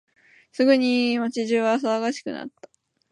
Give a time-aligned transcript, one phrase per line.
[0.51, 2.71] すぐに街中は騒がしくなった。